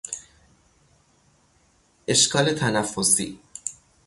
[2.07, 3.39] اشکال تنفسی